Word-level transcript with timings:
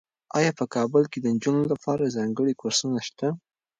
ایا 0.37 0.51
په 0.59 0.65
کابل 0.75 1.03
کې 1.11 1.19
د 1.21 1.25
نجونو 1.35 1.63
لپاره 1.71 2.13
ځانګړي 2.17 2.53
کورسونه 2.61 2.99
شته؟ 3.07 3.27